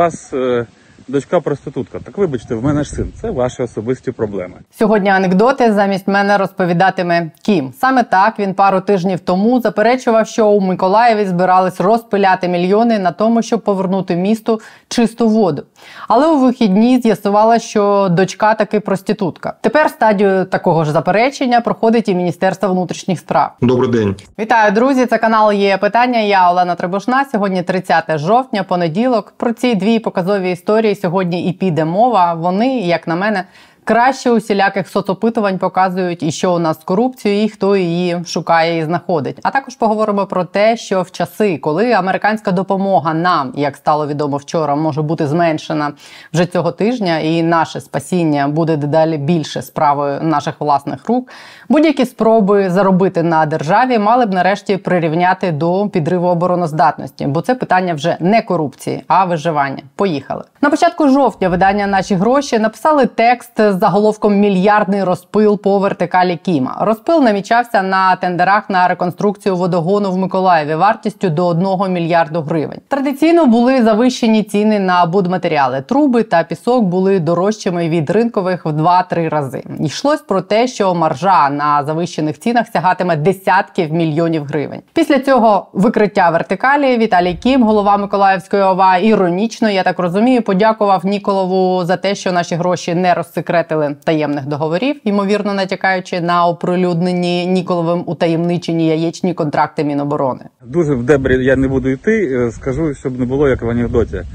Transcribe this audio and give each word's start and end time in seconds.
вас 0.00 0.32
е, 0.32 0.66
дочка 1.10 1.40
проститутка. 1.40 1.98
Так 2.04 2.18
вибачте, 2.18 2.54
в 2.54 2.64
мене 2.64 2.84
ж 2.84 2.90
син. 2.90 3.12
Це 3.20 3.30
ваші 3.30 3.62
особисті 3.62 4.12
проблеми. 4.12 4.54
Сьогодні 4.78 5.10
анекдоти 5.10 5.72
замість 5.72 6.08
мене 6.08 6.38
розповідатиме 6.38 7.30
Кім. 7.42 7.72
Саме 7.80 8.02
так 8.02 8.38
він 8.38 8.54
пару 8.54 8.80
тижнів 8.80 9.20
тому 9.20 9.60
заперечував, 9.60 10.26
що 10.26 10.48
у 10.48 10.60
Миколаєві 10.60 11.24
збирались 11.24 11.80
розпиляти 11.80 12.48
мільйони 12.48 12.98
на 12.98 13.12
тому, 13.12 13.42
щоб 13.42 13.60
повернути 13.60 14.16
місту 14.16 14.60
чисту 14.88 15.28
воду. 15.28 15.62
Але 16.08 16.26
у 16.26 16.38
вихідні 16.38 17.00
з'ясувала, 17.00 17.58
що 17.58 18.08
дочка 18.10 18.54
таки 18.54 18.80
проститутка. 18.80 19.54
Тепер 19.60 19.90
стадію 19.90 20.44
такого 20.44 20.84
ж 20.84 20.92
заперечення 20.92 21.60
проходить 21.60 22.08
і 22.08 22.14
Міністерство 22.14 22.68
внутрішніх 22.68 23.18
справ. 23.18 23.50
Добрий 23.60 23.90
день. 23.90 24.16
Вітаю, 24.38 24.72
друзі! 24.72 25.06
Це 25.06 25.18
канал 25.18 25.52
є 25.52 25.78
питання. 25.78 26.18
Я 26.18 26.50
Олена 26.50 26.74
Требушна. 26.74 27.24
Сьогодні 27.32 27.62
30 27.62 28.18
жовтня, 28.18 28.62
понеділок. 28.62 29.34
Про 29.36 29.52
ці 29.52 29.74
дві 29.74 29.98
показові 29.98 30.50
історії 30.50 30.94
сьогодні 31.00 31.48
і 31.48 31.52
піде 31.52 31.84
мова. 31.84 32.34
Вони, 32.34 32.78
як 32.80 33.08
на 33.08 33.16
мене, 33.16 33.44
краще 33.84 34.30
усіляких 34.30 34.88
соцопитувань 34.88 35.58
показують, 35.58 36.22
і 36.22 36.30
що 36.30 36.54
у 36.54 36.58
нас 36.58 36.80
з 36.80 36.84
корупцією, 36.84 37.44
і 37.44 37.48
хто 37.48 37.76
її 37.76 38.24
шукає 38.26 38.78
і 38.78 38.84
знаходить. 38.84 39.38
А 39.42 39.50
також 39.50 39.74
поговоримо 39.74 40.26
про 40.26 40.44
те, 40.44 40.76
що 40.76 41.02
в 41.02 41.10
часи, 41.10 41.58
коли 41.58 41.92
американська 41.92 42.52
допомога 42.52 43.14
нам, 43.14 43.52
як 43.56 43.76
стало 43.76 44.06
відомо 44.06 44.36
вчора, 44.36 44.74
може 44.74 45.02
бути 45.02 45.26
зменшена 45.26 45.92
вже 46.32 46.46
цього 46.46 46.72
тижня, 46.72 47.18
і 47.18 47.42
наше 47.42 47.80
спасіння 47.80 48.48
буде 48.48 48.76
дедалі 48.76 49.16
більше 49.18 49.62
справою 49.62 50.22
наших 50.22 50.54
власних 50.60 51.08
рук. 51.08 51.30
Будь-які 51.68 52.06
спроби 52.06 52.70
заробити 52.70 53.22
на 53.22 53.46
державі 53.46 53.98
мали 53.98 54.26
б 54.26 54.32
нарешті 54.32 54.76
прирівняти 54.76 55.52
до 55.52 55.88
підриву 55.88 56.28
обороноздатності, 56.28 57.26
бо 57.26 57.40
це 57.40 57.54
питання 57.54 57.94
вже 57.94 58.16
не 58.20 58.42
корупції, 58.42 59.04
а 59.08 59.24
виживання. 59.24 59.82
Поїхали 59.96 60.44
на 60.60 60.70
початку 60.70 61.08
жовтня. 61.08 61.48
Видання 61.48 61.86
наші 61.86 62.14
гроші 62.14 62.58
написали 62.58 63.06
текст 63.06 63.69
заголовком 63.72 64.36
Мільярдний 64.36 65.04
розпил 65.04 65.60
по 65.60 65.78
вертикалі 65.78 66.36
Кіма. 66.36 66.76
Розпил 66.80 67.22
намічався 67.22 67.82
на 67.82 68.16
тендерах 68.16 68.70
на 68.70 68.88
реконструкцію 68.88 69.56
водогону 69.56 70.10
в 70.10 70.18
Миколаєві 70.18 70.74
вартістю 70.74 71.28
до 71.28 71.46
1 71.46 71.92
мільярду 71.92 72.42
гривень. 72.42 72.80
Традиційно 72.88 73.46
були 73.46 73.82
завищені 73.82 74.42
ціни 74.42 74.78
на 74.78 75.06
будматеріали. 75.06 75.80
Труби 75.80 76.22
та 76.22 76.42
пісок 76.42 76.84
були 76.84 77.18
дорожчими 77.18 77.88
від 77.88 78.10
ринкових 78.10 78.64
в 78.64 78.68
2-3 78.68 79.28
рази. 79.28 79.62
Йшлось 79.80 80.20
про 80.20 80.40
те, 80.40 80.66
що 80.66 80.94
маржа 80.94 81.50
на 81.50 81.84
завищених 81.84 82.38
цінах 82.38 82.66
сягатиме 82.72 83.16
десятків 83.16 83.92
мільйонів 83.92 84.44
гривень. 84.44 84.82
Після 84.92 85.18
цього 85.18 85.66
викриття 85.72 86.30
вертикалі 86.30 86.98
Віталій 86.98 87.34
Кім, 87.34 87.62
голова 87.62 87.96
Миколаївської 87.96 88.62
ОВА, 88.62 88.96
іронічно, 88.96 89.70
я 89.70 89.82
так 89.82 89.98
розумію, 89.98 90.42
подякував 90.42 91.06
Ніколову 91.06 91.84
за 91.84 91.96
те, 91.96 92.14
що 92.14 92.32
наші 92.32 92.54
гроші 92.54 92.94
не 92.94 93.14
розсекретили 93.14 93.59
таємних 94.04 94.46
договорів, 94.46 94.96
ймовірно 95.04 95.54
натякаючи 95.54 96.20
на 96.20 96.46
оприлюднені 96.46 97.46
Ніколовим 97.46 98.02
утаємничені 98.06 98.86
яєчні 98.88 99.34
контракти 99.34 99.84
Міноборони. 99.84 100.44
Дуже 100.64 100.94
в 100.94 101.02
дебрі 101.02 101.44
я 101.44 101.56
не 101.56 101.68
буду 101.68 101.88
йти. 101.88 102.26
е, 102.46 102.50
Скажу, 102.52 102.94
щоб 102.94 103.18
не 103.18 103.24
було 103.24 103.48
як 103.48 103.62
в 103.62 103.70
анекдоті. 103.70 104.16
Е, 104.16 104.26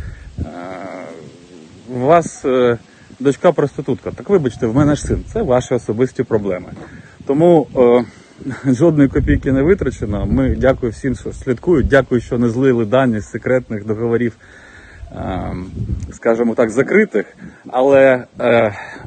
У 1.96 2.00
вас 2.00 2.46
е, 2.46 2.78
дочка 3.20 3.52
проститутка. 3.52 4.12
Так 4.12 4.30
вибачте, 4.30 4.68
в 4.68 4.76
мене 4.76 4.96
ж 4.96 5.02
син. 5.02 5.24
Це 5.34 5.42
ваші 5.42 5.74
особисті 5.74 6.24
проблеми. 6.24 6.66
Тому 7.28 7.68
е, 7.78 8.06
жодної 8.74 9.10
копійки 9.10 9.52
не 9.52 9.62
витрачено. 9.62 10.26
Ми 10.26 10.56
дякую 10.60 10.92
всім, 10.92 11.16
що 11.16 11.34
слідкують. 11.34 11.88
Дякую, 11.88 12.22
що 12.22 12.38
не 12.38 12.50
злили 12.50 12.86
дані 12.86 13.20
з 13.20 13.30
секретних 13.30 13.86
договорів, 13.86 14.38
е, 15.12 15.52
скажімо 16.14 16.54
так, 16.56 16.70
закритих. 16.70 17.26
Але 17.72 18.24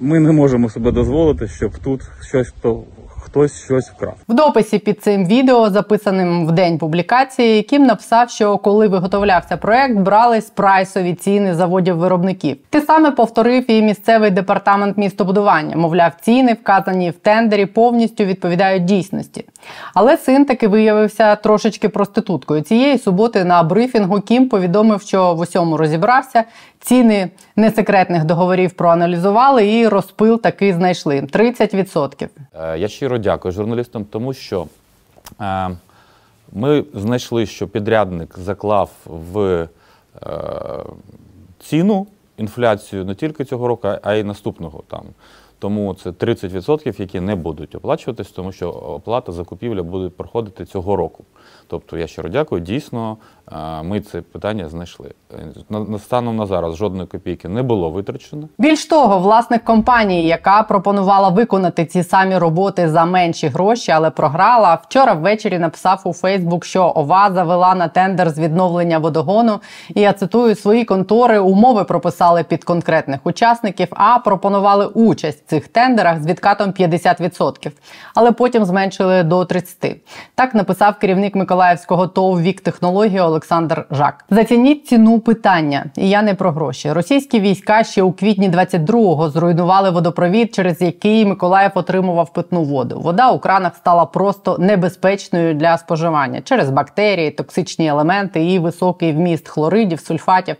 ми 0.00 0.20
не 0.20 0.32
можемо 0.32 0.70
себе 0.70 0.92
дозволити, 0.92 1.48
щоб 1.48 1.78
тут 1.78 2.02
щось 2.20 2.54
то 2.62 2.84
хтось 3.20 3.64
щось 3.64 3.90
вкрав. 3.90 4.14
В 4.28 4.34
дописі 4.34 4.78
під 4.78 5.02
цим 5.02 5.26
відео, 5.26 5.70
записаним 5.70 6.46
в 6.46 6.52
день 6.52 6.78
публікації, 6.78 7.62
Кім 7.62 7.86
написав, 7.86 8.30
що 8.30 8.58
коли 8.58 8.88
виготовлявся 8.88 9.56
проект, 9.56 9.96
брались 9.96 10.50
прайсові 10.50 11.14
ціни 11.14 11.54
заводів-виробників. 11.54 12.56
Те 12.70 12.80
саме 12.80 13.10
повторив 13.10 13.70
і 13.70 13.82
місцевий 13.82 14.30
департамент 14.30 14.98
містобудування. 14.98 15.76
Мовляв, 15.76 16.12
ціни, 16.20 16.52
вказані 16.52 17.10
в 17.10 17.14
тендері, 17.14 17.66
повністю 17.66 18.24
відповідають 18.24 18.84
дійсності. 18.84 19.44
Але 19.94 20.16
син 20.16 20.44
таки 20.44 20.68
виявився 20.68 21.36
трошечки 21.36 21.88
проституткою. 21.88 22.62
Цієї 22.62 22.98
суботи 22.98 23.44
на 23.44 23.62
брифінгу 23.62 24.20
Кім 24.20 24.48
повідомив, 24.48 25.02
що 25.02 25.34
в 25.34 25.40
усьому 25.40 25.76
розібрався. 25.76 26.44
Ціни 26.80 27.30
несекретних 27.56 28.24
договорів 28.24 28.72
проаналізували 28.72 29.72
і 29.72 29.88
розпил 29.88 30.40
таки 30.40 30.74
знайшли 30.74 31.20
30%. 31.20 32.28
Е, 32.58 32.78
Я 32.78 32.88
щиро 32.88 33.18
дякую 33.18 33.52
журналістам, 33.52 34.04
тому 34.04 34.34
що 34.34 34.66
е, 35.40 35.70
ми 36.52 36.84
знайшли, 36.94 37.46
що 37.46 37.68
підрядник 37.68 38.38
заклав 38.38 38.90
в 39.04 39.38
е, 39.40 39.68
ціну 41.60 42.06
інфляцію 42.36 43.04
не 43.04 43.14
тільки 43.14 43.44
цього 43.44 43.68
року, 43.68 43.88
а 44.02 44.14
й 44.14 44.24
наступного 44.24 44.82
там. 44.88 45.02
Тому 45.60 45.94
це 45.94 46.10
30%, 46.10 47.00
які 47.00 47.20
не 47.20 47.34
будуть 47.34 47.74
оплачуватись, 47.74 48.30
тому 48.30 48.52
що 48.52 48.68
оплата 48.70 49.32
закупівля 49.32 49.82
буде 49.82 50.08
проходити 50.08 50.64
цього 50.64 50.96
року. 50.96 51.24
Тобто 51.66 51.98
я 51.98 52.06
щиро 52.06 52.28
дякую. 52.28 52.60
Дійсно, 52.60 53.16
е, 53.52 53.82
ми 53.82 54.00
це 54.00 54.20
питання 54.20 54.68
знайшли. 54.68 55.10
Е, 55.34 55.46
на- 55.70 55.98
Станом 55.98 56.36
на 56.36 56.46
зараз 56.46 56.76
жодної 56.76 57.06
копійки 57.06 57.48
не 57.48 57.62
було 57.62 57.90
витрачено. 57.90 58.48
Більш 58.58 58.86
того, 58.86 59.18
власник 59.18 59.64
компанії, 59.64 60.26
яка 60.26 60.62
пропонувала 60.62 61.28
виконати 61.28 61.86
ці 61.86 62.02
самі 62.02 62.38
роботи 62.38 62.88
за 62.88 63.04
менші 63.04 63.48
гроші, 63.48 63.92
але 63.92 64.10
програла, 64.10 64.78
вчора 64.88 65.12
ввечері 65.12 65.58
написав 65.58 66.00
у 66.04 66.12
Фейсбук, 66.12 66.64
що 66.64 66.92
ОВА 66.96 67.32
завела 67.32 67.74
на 67.74 67.88
тендер 67.88 68.30
з 68.30 68.38
відновлення 68.38 68.98
водогону. 68.98 69.60
І 69.94 70.00
я 70.00 70.12
цитую 70.12 70.54
свої 70.54 70.84
контори 70.84 71.38
умови 71.38 71.84
прописали 71.84 72.42
під 72.44 72.64
конкретних 72.64 73.20
учасників, 73.26 73.88
а 73.90 74.18
пропонували 74.18 74.86
участь 74.86 75.47
цих 75.48 75.68
тендерах 75.68 76.22
з 76.22 76.26
відкатом 76.26 76.70
50%, 76.70 77.70
але 78.14 78.32
потім 78.32 78.64
зменшили 78.64 79.22
до 79.22 79.40
30%. 79.40 79.96
Так 80.34 80.54
написав 80.54 80.98
керівник 80.98 81.34
Миколаївського 81.34 82.06
ТОВ 82.06 82.42
Вік 82.42 82.60
технології 82.60 83.20
Олександр 83.20 83.86
Жак. 83.90 84.24
Зацініть 84.30 84.86
ціну 84.86 85.20
питання, 85.20 85.84
і 85.96 86.08
я 86.08 86.22
не 86.22 86.34
про 86.34 86.50
гроші. 86.52 86.92
Російські 86.92 87.40
війська 87.40 87.84
ще 87.84 88.02
у 88.02 88.12
квітні 88.12 88.50
22-го 88.50 89.30
зруйнували 89.30 89.90
водопровід, 89.90 90.54
через 90.54 90.80
який 90.82 91.24
Миколаїв 91.24 91.70
отримував 91.74 92.32
питну 92.32 92.62
воду. 92.62 93.00
Вода 93.00 93.30
у 93.30 93.38
кранах 93.38 93.76
стала 93.76 94.04
просто 94.06 94.56
небезпечною 94.58 95.54
для 95.54 95.78
споживання 95.78 96.40
через 96.40 96.70
бактерії, 96.70 97.30
токсичні 97.30 97.86
елементи 97.86 98.44
і 98.44 98.58
високий 98.58 99.12
вміст 99.12 99.48
хлоридів, 99.48 100.00
сульфатів. 100.00 100.56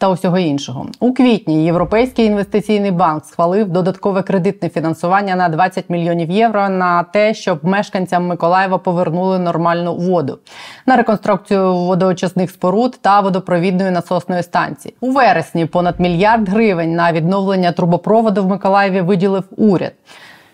Та 0.00 0.08
усього 0.08 0.38
іншого 0.38 0.86
у 1.00 1.12
квітні 1.12 1.64
Європейський 1.64 2.26
інвестиційний 2.26 2.90
банк 2.90 3.24
схвалив 3.24 3.68
додаткове 3.68 4.22
кредитне 4.22 4.68
фінансування 4.68 5.36
на 5.36 5.48
20 5.48 5.90
мільйонів 5.90 6.30
євро 6.30 6.68
на 6.68 7.02
те, 7.02 7.34
щоб 7.34 7.64
мешканцям 7.64 8.26
Миколаєва 8.26 8.78
повернули 8.78 9.38
нормальну 9.38 9.94
воду 9.94 10.38
на 10.86 10.96
реконструкцію 10.96 11.74
водоочисних 11.74 12.50
споруд 12.50 12.98
та 13.00 13.20
водопровідної 13.20 13.90
насосної 13.90 14.42
станції. 14.42 14.94
У 15.00 15.10
вересні 15.10 15.66
понад 15.66 16.00
мільярд 16.00 16.48
гривень 16.48 16.94
на 16.94 17.12
відновлення 17.12 17.72
трубопроводу 17.72 18.42
в 18.42 18.46
Миколаєві 18.46 19.00
виділив 19.00 19.44
уряд. 19.56 19.92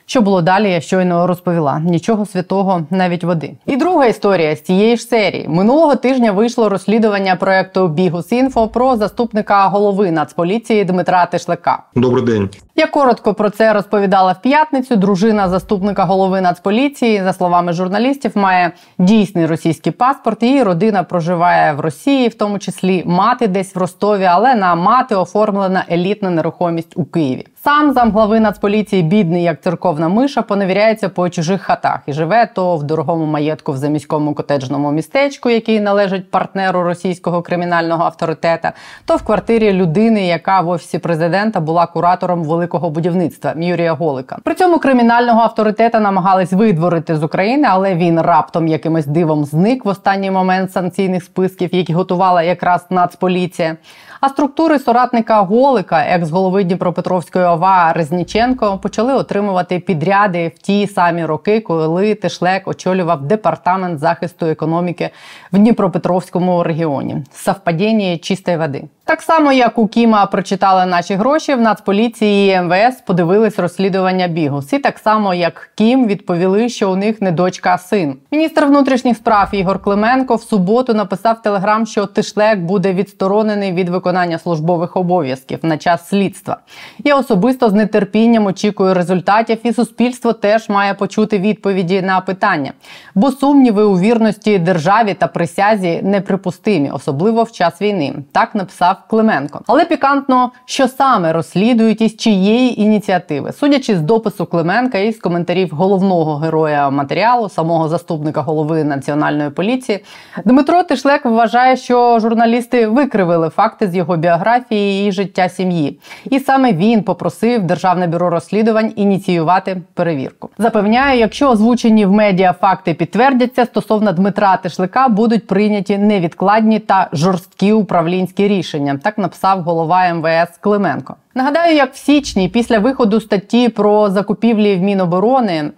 Що 0.07 0.21
було 0.21 0.43
далі, 0.43 0.71
я 0.71 0.81
щойно 0.81 1.27
розповіла. 1.27 1.81
Нічого 1.81 2.27
святого, 2.27 2.83
навіть 2.91 3.25
води. 3.25 3.55
І 3.67 3.77
друга 3.77 4.07
історія 4.07 4.57
з 4.57 4.61
цієї 4.61 4.97
ж 4.97 5.03
серії. 5.03 5.49
Минулого 5.49 5.97
тижня 5.97 6.33
вийшло 6.33 6.69
розслідування 6.69 7.37
проекту 7.37 7.89
Бігус 7.89 8.33
інфо 8.33 8.69
про 8.69 8.97
заступника 8.97 9.67
голови 9.69 10.11
Нацполіції 10.11 10.85
Дмитра 10.85 11.27
Тишлика. 11.27 11.83
Добрий 11.95 12.25
день. 12.25 12.51
Я 12.77 12.87
коротко 12.87 13.35
про 13.35 13.51
це 13.51 13.73
розповідала 13.73 14.33
в 14.33 14.43
п'ятницю. 14.43 14.97
Дружина 14.97 15.49
заступника 15.49 16.05
голови 16.05 16.41
Нацполіції, 16.41 17.23
за 17.23 17.33
словами 17.33 17.73
журналістів, 17.73 18.33
має 18.35 18.73
дійсний 18.99 19.47
російський 19.47 19.93
паспорт. 19.93 20.43
Її 20.43 20.63
родина 20.63 21.03
проживає 21.03 21.73
в 21.73 21.81
Росії, 21.81 22.29
в 22.29 22.35
тому 22.35 22.59
числі 22.59 23.03
мати 23.07 23.47
десь 23.47 23.75
в 23.75 23.79
Ростові, 23.79 24.25
але 24.25 24.55
на 24.55 24.75
мати 24.75 25.15
оформлена 25.15 25.85
елітна 25.91 26.31
нерухомість 26.31 26.93
у 26.97 27.05
Києві. 27.05 27.47
Сам 27.65 27.93
замглави 27.93 28.41
Нацполіції, 28.41 29.03
бідний 29.03 29.43
як 29.43 29.63
церковна 29.63 30.09
миша, 30.09 30.43
поневіряється 30.43 31.09
по 31.09 31.29
чужих 31.29 31.63
хатах 31.63 32.01
і 32.07 32.13
живе 32.13 32.47
то 32.55 32.77
в 32.77 32.83
дорогому 32.83 33.27
маєтку 33.27 33.73
в 33.73 33.77
заміському 33.77 34.35
котеджному 34.35 34.93
містечку, 34.93 35.51
який 35.51 35.81
належить 35.81 36.31
партнеру 36.31 36.83
російського 36.83 37.43
кримінального 37.43 38.05
авторитета, 38.05 38.73
то 39.05 39.17
в 39.17 39.23
квартирі 39.23 39.73
людини, 39.73 40.27
яка 40.27 40.61
в 40.61 40.69
офісі 40.69 40.99
президента 40.99 41.61
була 41.61 41.87
куратором 41.87 42.45
великого 42.65 42.91
будівництва 42.91 43.55
Юрія 43.57 43.93
Голика. 43.93 44.39
При 44.45 44.55
цьому 44.55 44.79
кримінального 44.79 45.41
авторитета 45.41 46.01
намагались 46.01 46.53
видворити 46.53 47.17
з 47.17 47.23
України, 47.23 47.69
але 47.71 47.95
він 47.95 48.21
раптом 48.21 48.69
якимось 48.69 49.07
дивом 49.07 49.45
зник 49.45 49.85
в 49.85 49.89
останній 49.89 50.31
момент 50.31 50.73
санкційних 50.73 51.25
списків, 51.25 51.75
які 51.75 51.93
готувала 51.93 52.43
якраз 52.43 52.87
Нацполіція. 52.91 53.77
А 54.21 54.29
структури 54.29 54.79
соратника 54.79 55.41
Голика, 55.43 56.05
екс-голови 56.09 56.65
Дніпропетровської 56.65 57.45
ОВА 57.45 57.93
Резніченко, 57.93 58.79
почали 58.83 59.15
отримувати 59.15 59.79
підряди 59.79 60.53
в 60.57 60.59
ті 60.59 60.87
самі 60.87 61.25
роки, 61.25 61.61
коли 61.61 62.15
Тешлек 62.15 62.69
очолював 62.69 63.23
департамент 63.23 63.99
захисту 63.99 64.47
економіки 64.47 65.11
в 65.53 65.59
Дніпропетровському 65.59 66.63
регіоні. 66.63 67.17
Совпадіння 67.33 68.19
чистої 68.19 68.57
води. 68.57 68.85
Так 69.07 69.23
само, 69.23 69.53
як 69.53 69.79
у 69.79 69.87
Кіма 69.89 70.27
прочитали 70.27 70.87
наші 70.87 71.15
гроші, 71.15 71.55
в 71.55 71.61
Нацполіції 71.61 72.54
і 72.55 72.61
МВС 72.61 73.03
подивились 73.07 73.59
розслідування 73.59 74.29
Бігус. 74.29 74.73
І 74.73 74.79
так 74.79 74.99
само, 74.99 75.35
як 75.35 75.71
Кім, 75.75 76.07
відповіли, 76.07 76.69
що 76.69 76.91
у 76.91 76.97
них 76.97 77.23
не 77.23 77.33
дочка, 77.33 77.75
а 77.75 77.79
син. 77.79 78.17
Міністр 78.33 78.65
внутрішніх 78.65 79.17
справ 79.17 79.49
Ігор 79.53 79.83
Клименко 79.83 80.37
в 80.37 80.43
суботу 80.43 80.95
написав 80.95 81.43
телеграм, 81.43 81.87
що 81.87 82.07
Тишлек 82.07 82.59
буде 82.59 82.93
відсторонений 82.93 83.73
від 83.73 83.89
виконання 83.89 84.39
службових 84.39 84.97
обов'язків 84.97 85.59
на 85.63 85.79
час 85.79 86.09
слідства. 86.09 86.57
Я 87.05 87.17
особисто 87.17 87.71
з 87.71 87.87
нетерпінням 87.87 88.47
очікую 88.47 88.95
результатів, 88.95 89.59
і 89.63 89.73
суспільство 89.73 90.33
теж 90.33 90.69
має 90.69 90.95
почути 90.95 91.39
відповіді 91.39 92.03
на 92.03 92.21
питання. 92.21 92.73
Бо 93.15 93.31
сумніви 93.31 93.85
у 93.85 93.99
вірності 93.99 94.59
державі 94.59 95.15
та 95.15 95.27
присязі 95.27 96.01
неприпустимі, 96.03 96.91
особливо 96.91 97.43
в 97.43 97.53
час 97.53 97.83
війни. 97.83 98.15
Так 98.33 98.55
написав 98.55 98.97
Клименко. 99.11 99.61
Але 99.67 99.85
пікантно, 99.85 100.53
що 100.65 100.89
саме 100.89 101.33
розслідують 101.33 102.01
із 102.01 102.17
чиєї 102.45 102.81
ініціативи, 102.83 103.53
судячи 103.53 103.97
з 103.97 104.01
допису 104.01 104.47
Клименка 104.47 104.99
і 104.99 105.13
з 105.13 105.19
коментарів 105.19 105.71
головного 105.73 106.37
героя 106.37 106.91
матеріалу, 106.91 107.49
самого 107.49 107.89
заступника 107.89 108.41
голови 108.41 108.85
національної 108.85 109.51
поліції, 109.51 110.05
Дмитро 110.45 110.83
Тишлек 110.83 111.25
вважає, 111.25 111.77
що 111.77 112.19
журналісти 112.21 112.87
викривили 112.87 113.49
факти 113.49 113.89
з 113.89 113.97
його 113.97 114.17
біографії 114.17 115.09
і 115.09 115.13
життя 115.13 115.49
сім'ї. 115.49 115.99
І 116.31 116.41
саме 116.41 116.73
він 116.73 117.03
попросив 117.03 117.63
Державне 117.63 118.07
бюро 118.07 118.31
розслідувань 118.31 118.93
ініціювати 118.97 119.83
перевірку. 119.95 120.51
Запевняю, 120.59 121.19
якщо 121.19 121.51
озвучені 121.51 122.07
в 122.07 122.13
медіа 122.13 122.53
факти 122.53 122.95
підтвердяться, 122.95 123.65
стосовно 123.65 124.13
Дмитра 124.13 124.57
Тишлика 124.57 125.09
будуть 125.09 125.47
прийняті 125.47 125.99
невідкладні 125.99 126.79
та 126.79 127.09
жорсткі 127.13 127.73
управлінські 127.73 128.49
рішення. 128.49 129.01
Так 129.03 129.19
написав 129.19 129.63
голова 129.63 130.15
МВС 130.15 130.59
Клименко. 130.61 131.17
Нагадаю, 131.37 131.77
як 131.77 131.95
в 131.95 131.97
січні, 131.97 132.49
після 132.49 132.79
виходу 132.79 133.21
статті 133.21 133.69
про 133.69 134.11
закупівлі 134.11 134.77
в 134.77 134.81
Міноборони. 134.81 135.71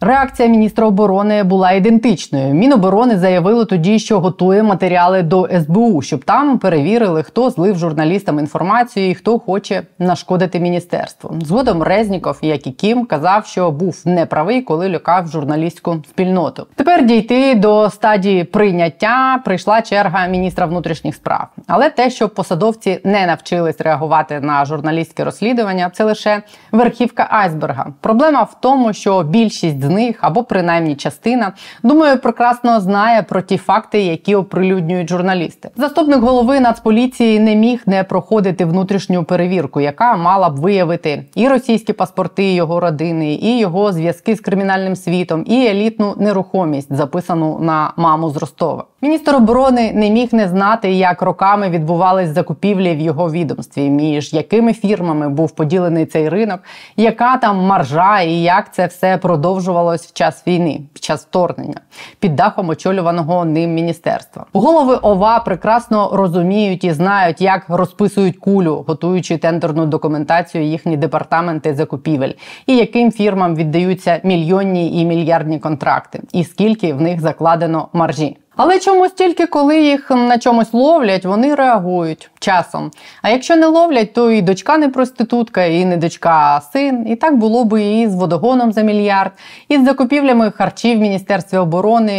Реакція 0.00 0.48
міністра 0.48 0.86
оборони 0.86 1.42
була 1.42 1.72
ідентичною. 1.72 2.54
Міноборони 2.54 3.18
заявило 3.18 3.64
тоді, 3.64 3.98
що 3.98 4.20
готує 4.20 4.62
матеріали 4.62 5.22
до 5.22 5.48
СБУ, 5.60 6.02
щоб 6.02 6.24
там 6.24 6.58
перевірили, 6.58 7.22
хто 7.22 7.50
злив 7.50 7.78
журналістам 7.78 8.38
інформацію 8.38 9.10
і 9.10 9.14
хто 9.14 9.38
хоче 9.38 9.82
нашкодити 9.98 10.60
міністерству. 10.60 11.34
Згодом 11.42 11.82
Резніков, 11.82 12.38
як 12.42 12.66
і 12.66 12.70
Кім, 12.70 13.06
казав, 13.06 13.46
що 13.46 13.70
був 13.70 14.02
неправий, 14.04 14.62
коли 14.62 14.88
лякав 14.88 15.28
журналістську 15.28 15.96
спільноту. 16.08 16.66
Тепер 16.74 17.06
дійти 17.06 17.54
до 17.54 17.90
стадії 17.90 18.44
прийняття 18.44 19.40
прийшла 19.44 19.82
черга 19.82 20.26
міністра 20.26 20.66
внутрішніх 20.66 21.14
справ. 21.14 21.46
Але 21.66 21.90
те, 21.90 22.10
що 22.10 22.28
посадовці 22.28 23.00
не 23.04 23.26
навчились 23.26 23.80
реагувати 23.80 24.40
на 24.40 24.64
журналістське 24.64 25.24
розслідування, 25.24 25.90
це 25.94 26.04
лише 26.04 26.42
верхівка 26.72 27.28
айсберга. 27.30 27.86
Проблема 28.00 28.42
в 28.42 28.60
тому, 28.60 28.92
що 28.92 29.22
більшість 29.22 29.85
з 29.86 29.90
них, 29.90 30.16
або 30.20 30.44
принаймні 30.44 30.94
частина, 30.94 31.52
думаю, 31.82 32.18
прекрасно 32.18 32.80
знає 32.80 33.22
про 33.22 33.42
ті 33.42 33.56
факти, 33.56 34.02
які 34.02 34.34
оприлюднюють 34.34 35.10
журналісти. 35.10 35.70
Заступник 35.76 36.20
голови 36.20 36.60
Нацполіції 36.60 37.40
не 37.40 37.54
міг 37.56 37.82
не 37.86 38.04
проходити 38.04 38.64
внутрішню 38.64 39.24
перевірку, 39.24 39.80
яка 39.80 40.16
мала 40.16 40.48
б 40.48 40.56
виявити 40.56 41.24
і 41.34 41.48
російські 41.48 41.92
паспорти 41.92 42.54
його 42.54 42.80
родини, 42.80 43.34
і 43.34 43.58
його 43.58 43.92
зв'язки 43.92 44.36
з 44.36 44.40
кримінальним 44.40 44.96
світом, 44.96 45.44
і 45.46 45.66
елітну 45.66 46.14
нерухомість, 46.16 46.92
записану 46.92 47.58
на 47.58 47.92
маму 47.96 48.30
з 48.30 48.36
Ростова. 48.36 48.84
Міністр 49.06 49.36
оборони 49.36 49.92
не 49.94 50.10
міг 50.10 50.28
не 50.32 50.48
знати, 50.48 50.92
як 50.92 51.22
роками 51.22 51.68
відбувались 51.68 52.28
закупівлі 52.28 52.94
в 52.94 53.00
його 53.00 53.30
відомстві, 53.30 53.90
між 53.90 54.32
якими 54.32 54.72
фірмами 54.72 55.28
був 55.28 55.50
поділений 55.50 56.06
цей 56.06 56.28
ринок, 56.28 56.60
яка 56.96 57.36
там 57.36 57.58
маржа 57.58 58.20
і 58.20 58.32
як 58.32 58.74
це 58.74 58.86
все 58.86 59.18
продовжувалось 59.18 60.06
в 60.06 60.12
час 60.12 60.46
війни, 60.46 60.80
під 60.92 61.04
час 61.04 61.22
вторгнення, 61.22 61.80
під 62.20 62.36
дахом 62.36 62.68
очолюваного 62.68 63.44
ним 63.44 63.74
міністерства. 63.74 64.46
Голови 64.52 64.94
ОВА 64.94 65.38
прекрасно 65.38 66.10
розуміють 66.12 66.84
і 66.84 66.92
знають, 66.92 67.40
як 67.40 67.64
розписують 67.68 68.36
кулю, 68.36 68.84
готуючи 68.88 69.38
тендерну 69.38 69.86
документацію 69.86 70.64
їхні 70.64 70.96
департаменти 70.96 71.74
закупівель, 71.74 72.32
і 72.66 72.76
яким 72.76 73.12
фірмам 73.12 73.54
віддаються 73.54 74.20
мільйонні 74.24 75.00
і 75.00 75.04
мільярдні 75.04 75.58
контракти, 75.58 76.20
і 76.32 76.44
скільки 76.44 76.92
в 76.92 77.00
них 77.00 77.20
закладено 77.20 77.88
маржі. 77.92 78.36
Але 78.56 78.78
чомусь 78.78 79.12
тільки 79.12 79.46
коли 79.46 79.80
їх 79.80 80.10
на 80.10 80.38
чомусь 80.38 80.72
ловлять, 80.72 81.24
вони 81.24 81.54
реагують 81.54 82.30
часом. 82.38 82.90
А 83.22 83.30
якщо 83.30 83.56
не 83.56 83.66
ловлять, 83.66 84.12
то 84.12 84.30
і 84.30 84.42
дочка 84.42 84.78
не 84.78 84.88
проститутка, 84.88 85.64
і 85.64 85.84
не 85.84 85.96
дочка, 85.96 86.30
а 86.30 86.60
син. 86.60 87.08
І 87.08 87.16
так 87.16 87.36
було 87.36 87.64
би 87.64 87.82
і 87.82 88.08
з 88.08 88.14
водогоном 88.14 88.72
за 88.72 88.82
мільярд, 88.82 89.32
і 89.68 89.78
з 89.78 89.84
закупівлями 89.84 90.50
харчів 90.50 90.98
в 90.98 91.00
Міністерстві 91.00 91.58
оборони, 91.58 92.12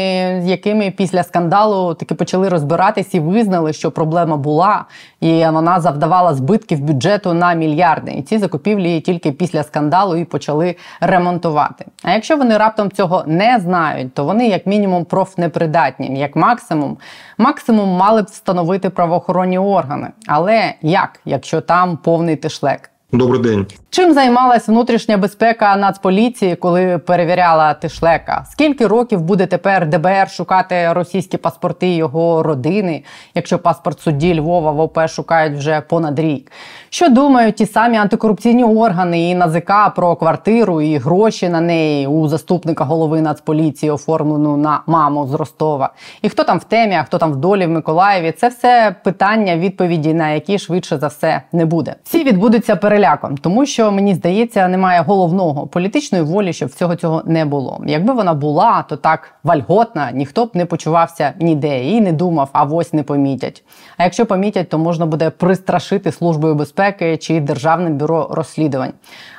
з 0.43 0.47
якими 0.47 0.93
після 0.97 1.23
скандалу 1.23 1.93
таки 1.93 2.15
почали 2.15 2.49
розбиратись 2.49 3.13
і 3.13 3.19
визнали, 3.19 3.73
що 3.73 3.91
проблема 3.91 4.37
була, 4.37 4.85
і 5.21 5.45
вона 5.45 5.79
завдавала 5.79 6.33
збитків 6.33 6.79
бюджету 6.79 7.33
на 7.33 7.53
мільярди. 7.53 8.11
І 8.11 8.21
ці 8.21 8.37
закупівлі 8.37 8.99
тільки 8.99 9.31
після 9.31 9.63
скандалу 9.63 10.15
і 10.15 10.25
почали 10.25 10.75
ремонтувати. 11.01 11.85
А 12.03 12.11
якщо 12.11 12.37
вони 12.37 12.57
раптом 12.57 12.91
цього 12.91 13.23
не 13.27 13.59
знають, 13.59 14.13
то 14.13 14.23
вони 14.25 14.47
як 14.47 14.65
мінімум 14.65 15.05
профнепридатні 15.05 16.09
як 16.27 16.35
максимум, 16.35 16.97
максимум 17.37 17.89
мали 17.89 18.21
б 18.21 18.25
встановити 18.25 18.89
правоохоронні 18.89 19.59
органи. 19.59 20.07
Але 20.27 20.73
як, 20.81 21.19
якщо 21.25 21.61
там 21.61 21.97
повний 21.97 22.35
тишлек? 22.35 22.89
Добрий 23.11 23.41
день. 23.41 23.65
Чим 23.89 24.13
займалась 24.13 24.67
внутрішня 24.67 25.17
безпека 25.17 25.75
Нацполіції, 25.75 26.55
коли 26.55 26.97
перевіряла 26.97 27.73
Тишлека? 27.73 28.45
Скільки 28.51 28.87
років 28.87 29.21
буде 29.21 29.45
тепер 29.45 29.87
ДБР 29.89 30.29
шукати 30.29 30.93
російські 30.93 31.37
паспорти 31.37 31.87
його 31.87 32.43
родини, 32.43 33.03
якщо 33.35 33.59
паспорт 33.59 33.99
судді 33.99 34.39
Львова 34.39 34.71
в 34.71 34.79
ОП 34.79 34.99
шукають 35.09 35.57
вже 35.57 35.81
понад 35.81 36.19
рік? 36.19 36.51
Що 36.97 37.09
думають 37.09 37.55
ті 37.55 37.65
самі 37.65 37.97
антикорупційні 37.97 38.63
органи 38.63 39.29
і 39.29 39.35
НАЗК 39.35 39.71
про 39.95 40.15
квартиру 40.15 40.81
і 40.81 40.97
гроші 40.97 41.49
на 41.49 41.61
неї 41.61 42.07
у 42.07 42.27
заступника 42.27 42.83
голови 42.83 43.21
Нацполіції, 43.21 43.91
оформлену 43.91 44.57
на 44.57 44.81
маму 44.87 45.27
з 45.27 45.33
Ростова? 45.33 45.93
І 46.21 46.29
хто 46.29 46.43
там 46.43 46.59
в 46.59 46.63
темі, 46.63 46.95
а 46.95 47.03
хто 47.03 47.17
там 47.17 47.31
в 47.31 47.35
долі 47.35 47.65
в 47.65 47.69
Миколаєві? 47.69 48.31
Це 48.31 48.47
все 48.47 48.95
питання, 49.03 49.57
відповіді 49.57 50.13
на 50.13 50.29
які 50.29 50.59
швидше 50.59 50.97
за 50.97 51.07
все 51.07 51.41
не 51.51 51.65
буде. 51.65 51.95
Всі 52.03 52.23
відбудуться 52.23 52.75
переляком, 52.75 53.37
тому 53.37 53.65
що 53.65 53.91
мені 53.91 54.13
здається, 54.13 54.67
немає 54.67 55.01
головного 55.01 55.67
політичної 55.67 56.23
волі, 56.23 56.53
щоб 56.53 56.69
всього 56.69 56.95
цього 56.95 57.21
не 57.25 57.45
було. 57.45 57.81
Якби 57.87 58.13
вона 58.13 58.33
була, 58.33 58.85
то 58.89 58.95
так 58.95 59.31
вальготна, 59.43 60.11
ніхто 60.11 60.45
б 60.45 60.49
не 60.53 60.65
почувався 60.65 61.33
ніде 61.39 61.85
і 61.85 62.01
не 62.01 62.11
думав, 62.11 62.49
а 62.53 62.63
ось 62.63 62.93
не 62.93 63.03
помітять. 63.03 63.63
А 63.97 64.03
якщо 64.03 64.25
помітять, 64.25 64.69
то 64.69 64.77
можна 64.77 65.05
буде 65.05 65.29
пристрашити 65.29 66.11
службою 66.11 66.55
безпеки 66.55 66.86
чи 67.17 67.39
державним 67.39 67.97
бюро 67.97 68.27
розслідувань. 68.31 68.93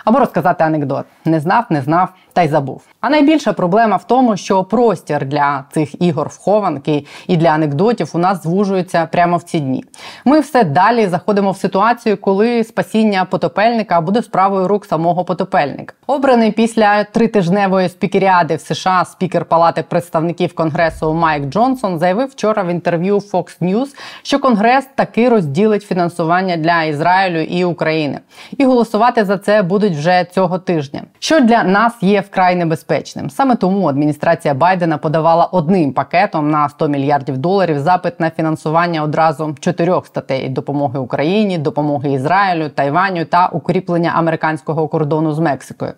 Або 0.04 0.18
розказати 0.18 0.64
анекдот: 0.64 1.06
не 1.24 1.40
знав, 1.40 1.64
не 1.70 1.82
знав 1.82 2.08
та 2.38 2.44
й 2.44 2.48
забув. 2.48 2.82
А 3.00 3.10
найбільша 3.10 3.52
проблема 3.52 3.96
в 3.96 4.04
тому, 4.04 4.36
що 4.36 4.64
простір 4.64 5.26
для 5.26 5.64
цих 5.72 6.02
ігор 6.02 6.28
в 6.28 6.38
хованки 6.38 7.06
і 7.26 7.36
для 7.36 7.48
анекдотів 7.48 8.10
у 8.14 8.18
нас 8.18 8.42
звужується 8.42 9.08
прямо 9.12 9.36
в 9.36 9.42
ці 9.42 9.60
дні. 9.60 9.84
Ми 10.24 10.40
все 10.40 10.64
далі 10.64 11.06
заходимо 11.06 11.50
в 11.50 11.56
ситуацію, 11.56 12.16
коли 12.16 12.64
спасіння 12.64 13.24
потопельника 13.24 14.00
буде 14.00 14.22
справою 14.22 14.68
рук 14.68 14.86
самого 14.86 15.24
потопельника. 15.24 15.94
Обраний 16.06 16.52
після 16.52 17.04
тритижневої 17.04 17.88
спікеріади 17.88 18.56
в 18.56 18.60
США 18.60 19.04
спікер 19.04 19.44
Палати 19.44 19.84
представників 19.88 20.54
Конгресу 20.54 21.14
Майк 21.14 21.44
Джонсон 21.44 21.98
заявив 21.98 22.28
вчора 22.28 22.62
в 22.62 22.68
інтерв'ю 22.68 23.16
Fox 23.16 23.58
News, 23.60 23.88
що 24.22 24.38
Конгрес 24.38 24.86
таки 24.94 25.28
розділить 25.28 25.82
фінансування 25.82 26.56
для 26.56 26.82
Ізраїлю 26.82 27.40
і 27.40 27.64
України, 27.64 28.20
і 28.58 28.64
голосувати 28.64 29.24
за 29.24 29.38
це 29.38 29.62
будуть 29.62 29.92
вже 29.92 30.26
цього 30.34 30.58
тижня. 30.58 31.02
Що 31.18 31.40
для 31.40 31.62
нас 31.62 31.92
є 32.02 32.22
вкрай 32.30 32.56
небезпечним. 32.56 33.30
Саме 33.30 33.56
тому 33.56 33.86
адміністрація 33.86 34.54
Байдена 34.54 34.98
подавала 34.98 35.44
одним 35.44 35.92
пакетом 35.92 36.50
на 36.50 36.68
100 36.68 36.88
мільярдів 36.88 37.38
доларів 37.38 37.78
запит 37.78 38.20
на 38.20 38.30
фінансування 38.30 39.02
одразу 39.02 39.56
чотирьох 39.60 40.06
статей 40.06 40.48
допомоги 40.48 40.98
Україні, 40.98 41.58
допомоги 41.58 42.12
Ізраїлю, 42.12 42.68
Тайваню 42.68 43.24
та 43.24 43.46
укріплення 43.46 44.12
американського 44.14 44.88
кордону 44.88 45.32
з 45.32 45.38
Мексикою. 45.38 45.92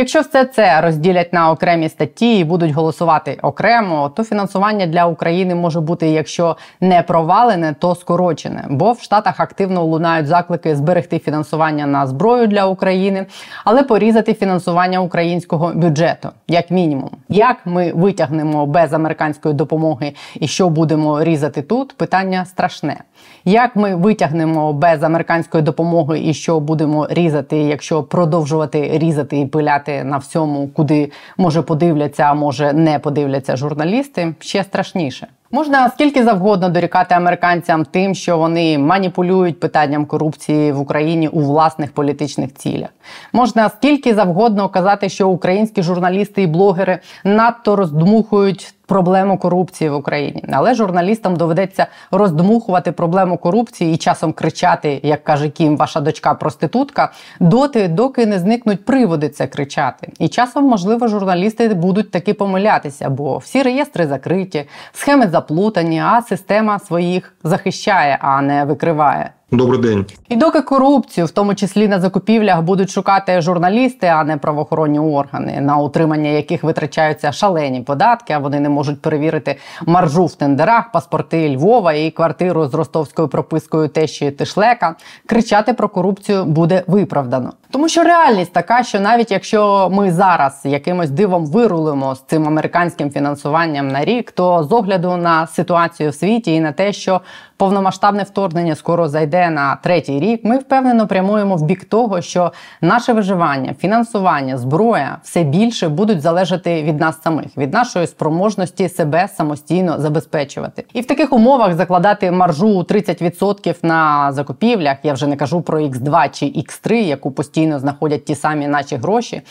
Якщо 0.00 0.20
все 0.20 0.44
це 0.44 0.80
розділять 0.80 1.32
на 1.32 1.50
окремі 1.50 1.88
статті 1.88 2.38
і 2.38 2.44
будуть 2.44 2.70
голосувати 2.70 3.38
окремо, 3.42 4.12
то 4.16 4.24
фінансування 4.24 4.86
для 4.86 5.06
України 5.06 5.54
може 5.54 5.80
бути, 5.80 6.08
якщо 6.08 6.56
не 6.80 7.02
провалене, 7.02 7.74
то 7.78 7.94
скорочене. 7.94 8.64
Бо 8.70 8.92
в 8.92 9.00
Штатах 9.00 9.40
активно 9.40 9.84
лунають 9.84 10.26
заклики 10.26 10.76
зберегти 10.76 11.18
фінансування 11.18 11.86
на 11.86 12.06
зброю 12.06 12.46
для 12.46 12.66
України, 12.66 13.26
але 13.64 13.82
порізати 13.82 14.34
фінансування 14.34 15.00
українського 15.00 15.72
бюджету, 15.74 16.28
як 16.48 16.70
мінімум. 16.70 17.10
Як 17.28 17.56
ми 17.64 17.92
витягнемо 17.92 18.66
без 18.66 18.92
американської 18.92 19.54
допомоги 19.54 20.12
і 20.34 20.46
що 20.46 20.68
будемо 20.68 21.24
різати 21.24 21.62
тут? 21.62 21.96
Питання 21.96 22.44
страшне. 22.44 22.96
Як 23.44 23.76
ми 23.76 23.94
витягнемо 23.94 24.72
без 24.72 25.02
американської 25.02 25.62
допомоги 25.62 26.20
і 26.20 26.34
що 26.34 26.60
будемо 26.60 27.06
різати, 27.10 27.56
якщо 27.56 28.02
продовжувати 28.02 28.90
різати 28.98 29.40
і 29.40 29.46
пиляти 29.46 29.89
на 30.04 30.16
всьому, 30.16 30.68
куди 30.68 31.12
може 31.36 31.62
подивляться, 31.62 32.22
а 32.22 32.34
може 32.34 32.72
не 32.72 32.98
подивляться 32.98 33.56
журналісти, 33.56 34.34
ще 34.40 34.64
страшніше. 34.64 35.26
Можна 35.52 35.88
скільки 35.88 36.24
завгодно 36.24 36.68
дорікати 36.68 37.14
американцям 37.14 37.84
тим, 37.84 38.14
що 38.14 38.38
вони 38.38 38.78
маніпулюють 38.78 39.60
питанням 39.60 40.06
корупції 40.06 40.72
в 40.72 40.80
Україні 40.80 41.28
у 41.28 41.40
власних 41.40 41.92
політичних 41.92 42.54
цілях. 42.54 42.88
Можна 43.32 43.68
скільки 43.68 44.14
завгодно 44.14 44.68
казати, 44.68 45.08
що 45.08 45.28
українські 45.28 45.82
журналісти 45.82 46.42
і 46.42 46.46
блогери 46.46 46.98
надто 47.24 47.76
роздмухують 47.76 48.74
проблему 48.90 49.38
корупції 49.38 49.90
в 49.90 49.94
Україні, 49.94 50.44
але 50.52 50.74
журналістам 50.74 51.36
доведеться 51.36 51.86
роздмухувати 52.10 52.92
проблему 52.92 53.38
корупції 53.38 53.94
і 53.94 53.96
часом 53.96 54.32
кричати, 54.32 55.00
як 55.02 55.24
каже 55.24 55.48
Кім, 55.48 55.76
ваша 55.76 56.00
дочка 56.00 56.34
проститутка, 56.34 57.12
доти, 57.40 57.88
доки 57.88 58.26
не 58.26 58.38
зникнуть 58.38 58.84
приводи 58.84 59.28
це 59.28 59.46
кричати. 59.46 60.12
І 60.18 60.28
часом, 60.28 60.64
можливо, 60.64 61.08
журналісти 61.08 61.68
будуть 61.68 62.10
таки 62.10 62.34
помилятися, 62.34 63.10
бо 63.10 63.38
всі 63.38 63.62
реєстри 63.62 64.06
закриті, 64.06 64.68
схеми 64.92 65.28
заплутані, 65.28 66.00
а 66.00 66.22
система 66.22 66.78
своїх 66.78 67.34
захищає, 67.44 68.18
а 68.20 68.42
не 68.42 68.64
викриває. 68.64 69.30
Добрий 69.52 69.80
день. 69.80 70.06
І 70.28 70.36
доки 70.36 70.60
корупцію, 70.60 71.26
в 71.26 71.30
тому 71.30 71.54
числі 71.54 71.88
на 71.88 72.00
закупівлях, 72.00 72.62
будуть 72.62 72.90
шукати 72.90 73.40
журналісти, 73.40 74.06
а 74.06 74.24
не 74.24 74.36
правоохоронні 74.36 74.98
органи, 74.98 75.60
на 75.60 75.76
утримання 75.76 76.30
яких 76.30 76.64
витрачаються 76.64 77.32
шалені 77.32 77.80
податки, 77.80 78.32
а 78.32 78.38
вони 78.38 78.60
не 78.60 78.68
можуть 78.68 79.02
перевірити 79.02 79.56
маржу 79.86 80.26
в 80.26 80.34
тендерах, 80.34 80.92
паспорти 80.92 81.56
Львова 81.56 81.92
і 81.92 82.10
квартиру 82.10 82.66
з 82.66 82.74
ростовською 82.74 83.28
пропискою 83.28 83.88
тещі 83.88 84.30
Тишлека, 84.30 84.94
кричати 85.26 85.72
про 85.72 85.88
корупцію 85.88 86.44
буде 86.44 86.84
виправдано. 86.86 87.52
Тому 87.72 87.88
що 87.88 88.02
реальність 88.02 88.52
така, 88.52 88.82
що 88.82 89.00
навіть 89.00 89.30
якщо 89.30 89.88
ми 89.92 90.12
зараз 90.12 90.60
якимось 90.64 91.10
дивом 91.10 91.46
вирулимо 91.46 92.14
з 92.14 92.20
цим 92.20 92.46
американським 92.46 93.10
фінансуванням 93.10 93.88
на 93.88 94.04
рік, 94.04 94.32
то 94.32 94.64
з 94.64 94.72
огляду 94.72 95.16
на 95.16 95.46
ситуацію 95.46 96.10
в 96.10 96.14
світі 96.14 96.54
і 96.54 96.60
на 96.60 96.72
те, 96.72 96.92
що 96.92 97.20
повномасштабне 97.60 98.22
вторгнення 98.22 98.74
скоро 98.74 99.08
зайде 99.08 99.50
на 99.50 99.76
третій 99.76 100.20
рік, 100.20 100.44
ми 100.44 100.58
впевнено 100.58 101.06
прямуємо 101.06 101.56
в 101.56 101.62
бік 101.62 101.84
того, 101.84 102.20
що 102.20 102.52
наше 102.80 103.12
виживання, 103.12 103.74
фінансування, 103.74 104.58
зброя 104.58 105.18
все 105.22 105.42
більше 105.42 105.88
будуть 105.88 106.20
залежати 106.20 106.82
від 106.82 107.00
нас 107.00 107.22
самих, 107.22 107.56
від 107.56 107.72
нашої 107.72 108.06
спроможності 108.06 108.88
себе 108.88 109.28
самостійно 109.28 110.00
забезпечувати. 110.00 110.84
І 110.92 111.00
в 111.00 111.06
таких 111.06 111.32
умовах 111.32 111.74
закладати 111.74 112.30
маржу 112.30 112.68
у 112.68 112.82
30% 112.82 113.76
на 113.82 114.32
закупівлях, 114.32 114.96
я 115.02 115.12
вже 115.12 115.26
не 115.26 115.36
кажу 115.36 115.62
про 115.62 115.80
X2 115.80 116.30
чи 116.32 116.46
X3, 116.46 116.92
яку 116.92 117.30
постійно 117.30 117.59
знаходять 117.68 118.24
ті 118.24 118.34
самі 118.34 118.68
наші 118.68 118.96
гроші. 118.96 119.42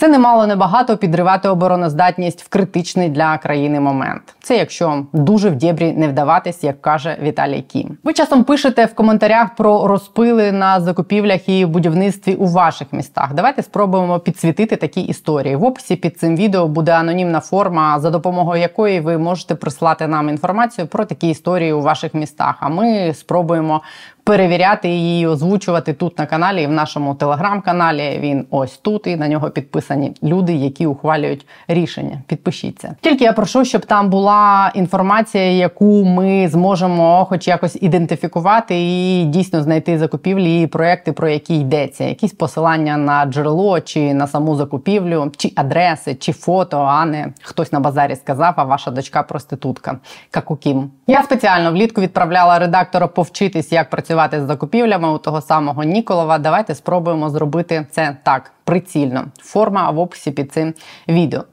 Це 0.00 0.08
немало 0.08 0.46
небагато 0.46 0.96
підривати 0.96 1.48
обороноздатність 1.48 2.42
в 2.42 2.48
критичний 2.48 3.08
для 3.08 3.38
країни 3.38 3.80
момент. 3.80 4.22
Це 4.42 4.56
якщо 4.56 5.06
дуже 5.12 5.50
в 5.50 5.56
дєбрі 5.56 5.92
не 5.92 6.08
вдаватись, 6.08 6.64
як 6.64 6.82
каже 6.82 7.16
Віталій 7.22 7.62
Кім. 7.62 7.98
Ви 8.04 8.12
часом 8.12 8.44
пишете 8.44 8.84
в 8.84 8.94
коментарях 8.94 9.54
про 9.54 9.86
розпили 9.86 10.52
на 10.52 10.80
закупівлях 10.80 11.48
і 11.48 11.66
будівництві 11.66 12.34
у 12.34 12.46
ваших 12.46 12.92
містах. 12.92 13.34
Давайте 13.34 13.62
спробуємо 13.62 14.18
підсвітити 14.18 14.76
такі 14.76 15.00
історії. 15.00 15.56
В 15.56 15.64
описі 15.64 15.96
під 15.96 16.18
цим 16.18 16.36
відео 16.36 16.68
буде 16.68 16.92
анонімна 16.92 17.40
форма, 17.40 18.00
за 18.00 18.10
допомогою 18.10 18.62
якої 18.62 19.00
ви 19.00 19.18
можете 19.18 19.54
прислати 19.54 20.06
нам 20.06 20.28
інформацію 20.28 20.86
про 20.86 21.04
такі 21.04 21.30
історії 21.30 21.72
у 21.72 21.80
ваших 21.80 22.14
містах. 22.14 22.54
А 22.60 22.68
ми 22.68 23.14
спробуємо 23.14 23.82
перевіряти 24.28 24.88
її, 24.88 25.26
озвучувати 25.26 25.92
тут 25.92 26.18
на 26.18 26.26
каналі 26.26 26.62
і 26.62 26.66
в 26.66 26.70
нашому 26.70 27.14
телеграм-каналі. 27.14 28.18
Він 28.20 28.46
ось 28.50 28.78
тут, 28.78 29.06
і 29.06 29.16
на 29.16 29.28
нього 29.28 29.50
підписані 29.50 30.12
люди, 30.22 30.52
які 30.52 30.86
ухвалюють 30.86 31.46
рішення. 31.68 32.22
Підпишіться. 32.26 32.96
Тільки 33.00 33.24
я 33.24 33.32
прошу, 33.32 33.64
щоб 33.64 33.86
там 33.86 34.10
була 34.10 34.72
інформація, 34.74 35.44
яку 35.44 36.04
ми 36.04 36.48
зможемо, 36.48 37.26
хоч 37.28 37.48
якось 37.48 37.78
ідентифікувати 37.80 38.74
і 38.78 39.24
дійсно 39.24 39.62
знайти 39.62 39.98
закупівлі 39.98 40.62
і 40.62 40.66
проекти, 40.66 41.12
про 41.12 41.28
які 41.28 41.60
йдеться, 41.60 42.04
якісь 42.04 42.32
посилання 42.32 42.96
на 42.96 43.24
джерело 43.24 43.80
чи 43.80 44.14
на 44.14 44.26
саму 44.26 44.56
закупівлю, 44.56 45.32
чи 45.36 45.52
адреси, 45.56 46.14
чи 46.14 46.32
фото, 46.32 46.78
а 46.78 47.04
не 47.04 47.32
хтось 47.42 47.72
на 47.72 47.80
базарі 47.80 48.16
сказав, 48.16 48.54
а 48.56 48.64
ваша 48.64 48.90
дочка 48.90 49.22
проститутка. 49.22 49.98
Как 50.30 50.50
у 50.50 50.56
Кім. 50.56 50.90
Я 51.06 51.22
спеціально 51.22 51.72
влітку 51.72 52.00
відправляла 52.00 52.58
редактора 52.58 53.06
повчитись, 53.06 53.72
як 53.72 53.90
працювати 54.18 54.44
з 54.44 54.46
закупівлями 54.46 55.12
у 55.12 55.18
того 55.18 55.40
самого 55.40 55.84
Ніколова. 55.84 56.38
Давайте 56.38 56.74
спробуємо 56.74 57.30
зробити 57.30 57.86
це 57.90 58.16
так 58.22 58.52
прицільно. 58.64 59.24
Форма 59.40 59.90
в 59.90 59.98
описі 59.98 60.30
під 60.30 60.52
цим 60.52 60.74
відео. 61.08 61.44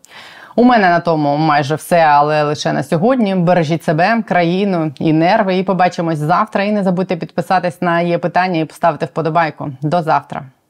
У 0.56 0.64
мене 0.64 0.90
на 0.90 1.00
тому 1.00 1.38
майже 1.38 1.76
все, 1.76 2.00
але 2.00 2.44
лише 2.44 2.74
на 2.74 2.84
сьогодні. 2.84 3.36
Бережіть 3.36 3.84
себе, 3.84 4.24
країну 4.28 4.92
і 5.00 5.14
нерви. 5.14 5.58
І 5.58 5.64
побачимось 5.64 6.18
завтра. 6.18 6.64
І 6.64 6.72
не 6.72 6.84
забудьте 6.84 7.16
підписатись 7.16 7.82
на 7.82 8.02
є 8.02 8.18
питання 8.18 8.60
і 8.60 8.66
поставити 8.66 9.06
вподобайку. 9.06 9.72
До 9.82 10.02
завтра. 10.02 10.46